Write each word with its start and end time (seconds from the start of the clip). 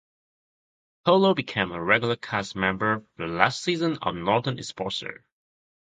Polo 1.05 1.35
became 1.35 1.71
a 1.71 1.83
regular 1.83 2.15
cast 2.15 2.55
member 2.55 2.93
on 2.95 3.05
the 3.17 3.27
last 3.27 3.61
season 3.61 3.99
of 4.01 4.15
"Northern 4.15 4.57
Exposure". 4.57 5.23